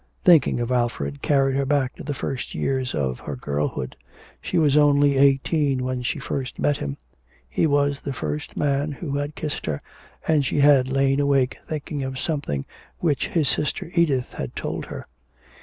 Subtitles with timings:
[0.25, 3.95] Thinking of Alfred carried her back to the first years of her girlhood.
[4.41, 6.97] She was only eighteen when she first met him.
[7.47, 9.79] He was the first man who had kissed her,
[10.27, 12.65] and she had lain awake thinking of something
[12.97, 15.05] which his sister Edith had told her.